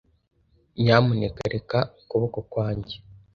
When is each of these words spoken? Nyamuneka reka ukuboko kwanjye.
Nyamuneka 0.81 1.41
reka 1.53 1.77
ukuboko 2.01 2.39
kwanjye. 2.51 2.95